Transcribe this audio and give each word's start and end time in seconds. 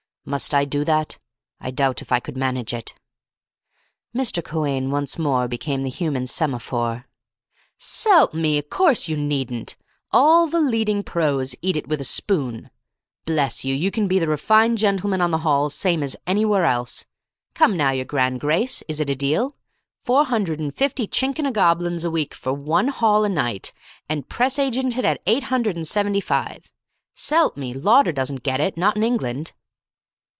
Must 0.23 0.53
I 0.53 0.65
do 0.65 0.85
that? 0.85 1.17
I 1.59 1.71
doubt 1.71 2.03
if 2.03 2.11
I 2.11 2.19
could 2.19 2.37
manage 2.37 2.75
it." 2.75 2.93
Mr 4.15 4.43
Quhayne 4.47 4.91
once 4.91 5.17
more 5.17 5.47
became 5.47 5.81
the 5.81 5.89
human 5.89 6.27
semaphore. 6.27 7.07
"S'elp 7.79 8.31
me! 8.31 8.59
Of 8.59 8.69
course 8.69 9.07
you 9.07 9.17
needn't! 9.17 9.75
All 10.11 10.45
the 10.45 10.61
leading 10.61 11.01
pros, 11.01 11.55
eat 11.63 11.75
it 11.75 11.87
with 11.87 11.99
a 11.99 12.03
spoon. 12.05 12.69
Bless 13.25 13.65
you, 13.65 13.73
you 13.73 13.89
can 13.89 14.07
be 14.07 14.19
the 14.19 14.27
refined 14.27 14.77
gentleman 14.77 15.21
on 15.21 15.31
the 15.31 15.39
Halls 15.39 15.73
same 15.73 16.03
as 16.03 16.15
anywhere 16.27 16.65
else. 16.65 17.07
Come 17.55 17.75
now, 17.75 17.89
your 17.89 18.05
Grand 18.05 18.39
Grace, 18.39 18.83
is 18.87 18.99
it 18.99 19.09
a 19.09 19.15
deal? 19.15 19.55
Four 19.97 20.25
hundred 20.25 20.59
and 20.59 20.73
fifty 20.77 21.07
chinking 21.07 21.47
o'Goblins 21.47 22.05
a 22.05 22.11
week 22.11 22.35
for 22.35 22.53
one 22.53 22.89
hall 22.89 23.23
a 23.25 23.29
night, 23.29 23.73
and 24.07 24.29
press 24.29 24.59
agented 24.59 25.03
at 25.03 25.19
eight 25.25 25.45
hundred 25.45 25.75
and 25.75 25.87
seventy 25.87 26.21
five. 26.21 26.71
S'elp 27.15 27.57
me! 27.57 27.73
Lauder 27.73 28.11
doesn't 28.11 28.43
get 28.43 28.59
it, 28.59 28.77
not 28.77 28.95
in 28.95 29.01
England." 29.01 29.53